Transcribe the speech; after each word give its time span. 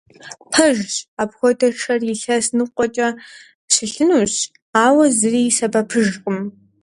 Пэжщ, 0.51 0.93
апхуэдэ 1.21 1.67
шэр 1.81 2.01
илъэс 2.11 2.47
ныкъуэкӀэ 2.57 3.09
щылъынущ, 3.73 4.35
ауэ 4.85 5.05
зыри 5.17 5.41
и 5.49 5.53
сэбэпыжкъым. 5.57 6.39